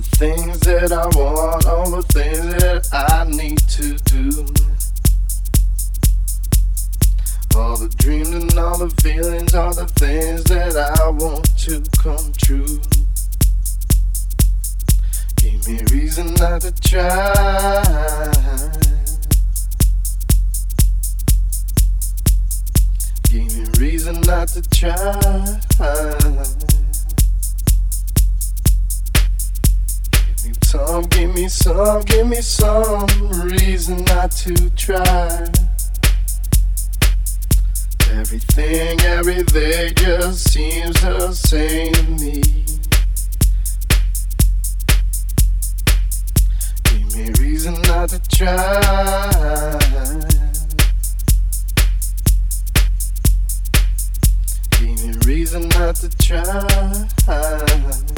the 0.00 0.16
things 0.16 0.60
that 0.60 0.92
I 0.92 1.06
want, 1.18 1.66
all 1.66 1.90
the 1.90 2.02
things 2.02 2.54
that 2.62 2.88
I 2.92 3.24
need 3.24 3.58
to 3.58 3.96
do. 4.06 4.46
All 7.58 7.76
the 7.76 7.88
dreams 7.96 8.28
and 8.28 8.56
all 8.56 8.78
the 8.78 8.90
feelings, 9.02 9.56
all 9.56 9.74
the 9.74 9.86
things 9.86 10.44
that 10.44 10.76
I 10.76 11.08
want 11.08 11.46
to 11.64 11.82
come 11.98 12.32
true. 12.38 12.80
Give 15.34 15.66
me 15.66 15.82
reason 15.90 16.34
not 16.34 16.60
to 16.60 16.70
try. 16.80 17.82
Give 23.24 23.56
me 23.56 23.64
reason 23.80 24.20
not 24.20 24.46
to 24.50 24.62
try. 24.70 25.58
Some, 30.70 31.04
give 31.04 31.34
me 31.34 31.48
some, 31.48 32.02
give 32.02 32.26
me 32.26 32.42
some 32.42 33.06
reason 33.42 34.04
not 34.04 34.30
to 34.32 34.68
try. 34.76 35.46
Everything, 38.10 39.00
everything 39.00 39.94
just 39.94 40.52
seems 40.52 41.00
the 41.00 41.32
same 41.32 41.94
to 41.94 42.02
me. 42.02 42.42
Give 46.84 47.16
me 47.16 47.30
reason 47.40 47.80
not 47.84 48.10
to 48.10 48.20
try. 48.28 49.78
Give 54.72 55.02
me 55.02 55.14
reason 55.24 55.70
not 55.70 55.94
to 55.94 56.10
try. 56.18 58.17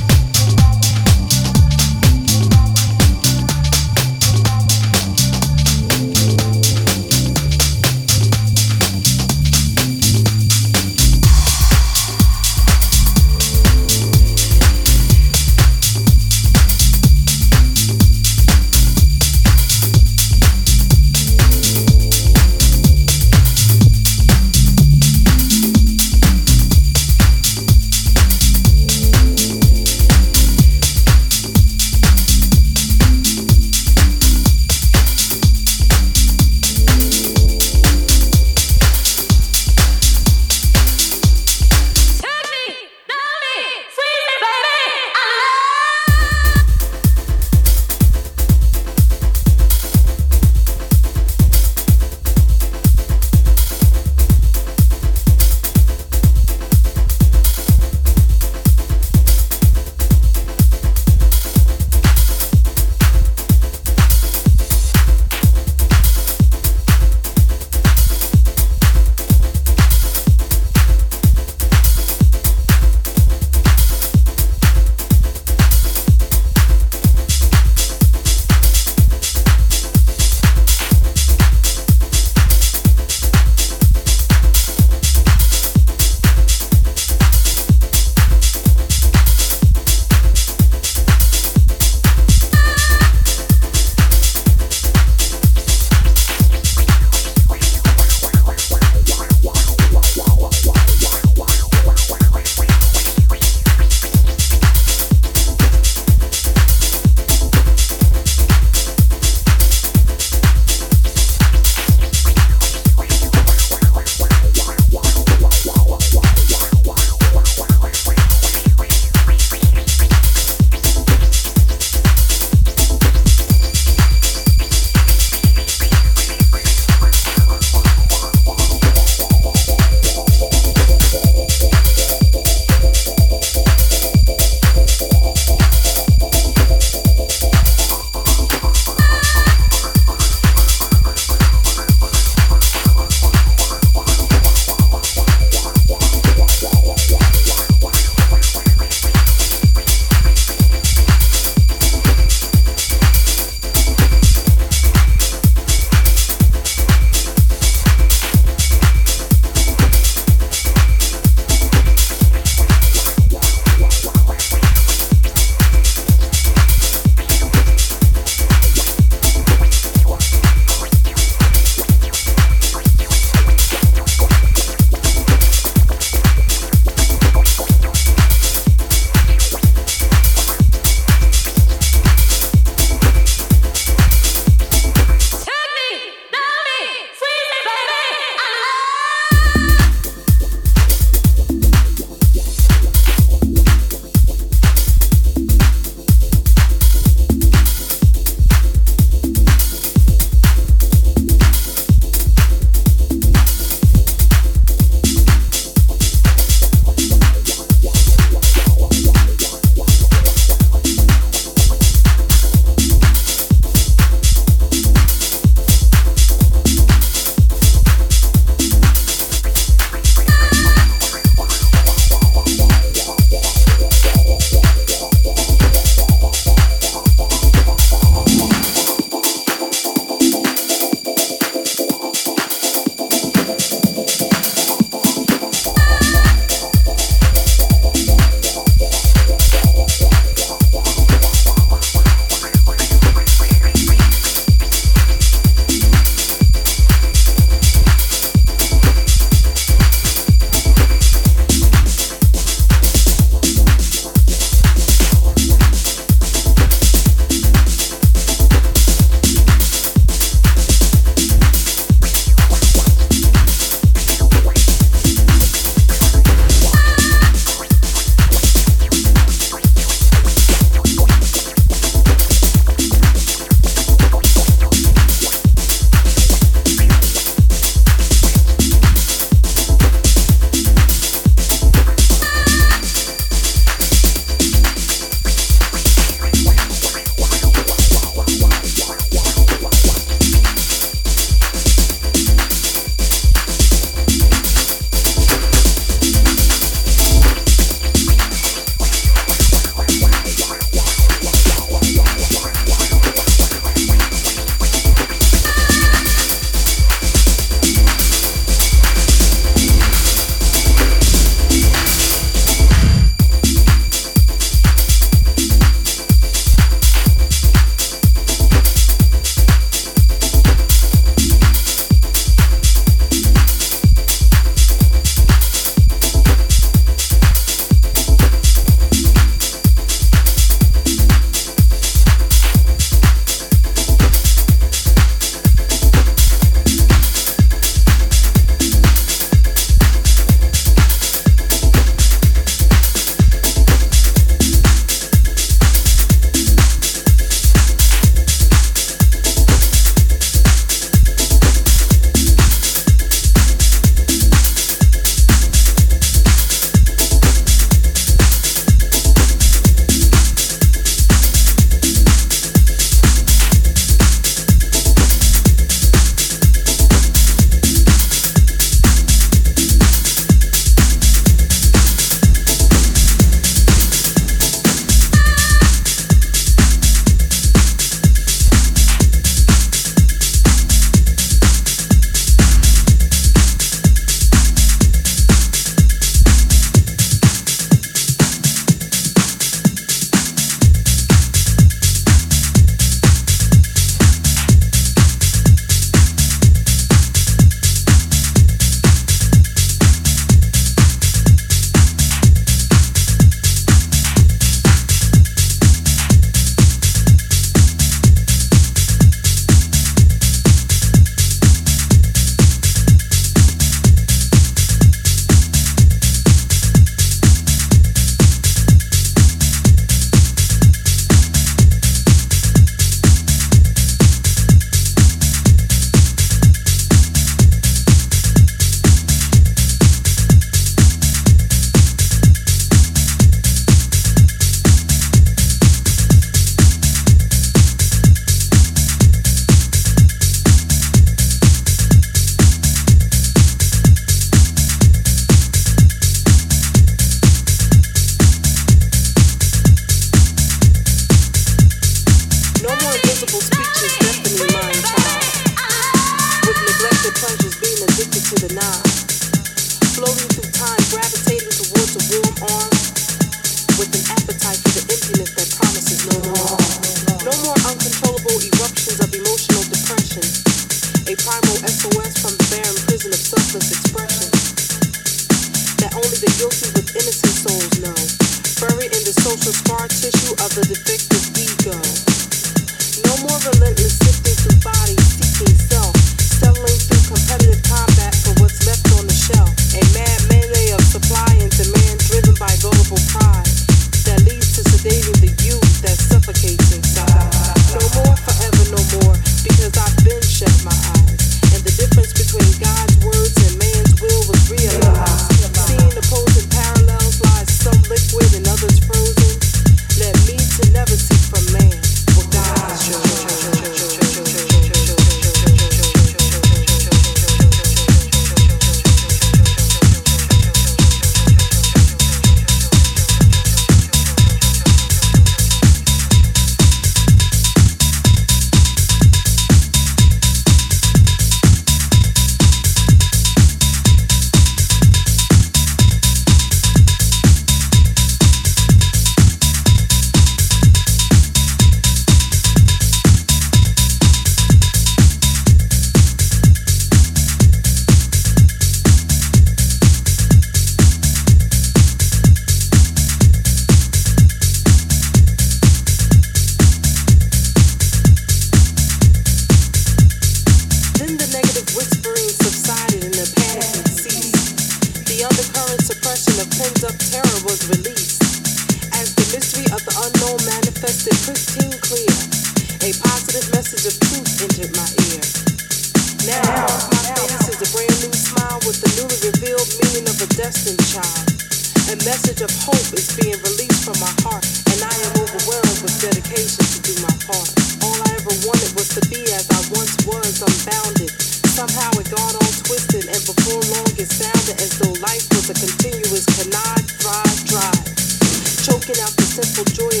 joy. 599.73 600.00